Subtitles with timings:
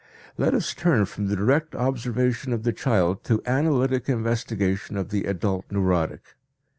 [0.35, 5.25] Let us turn from the direct observation of the child to analytic investigation of the
[5.25, 6.33] adult neurotic.